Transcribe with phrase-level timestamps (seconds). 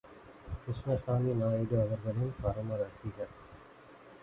[0.63, 3.33] கிருஷ்ணசாமி நாயுடு அவர்கள் பரம ரசிகர்.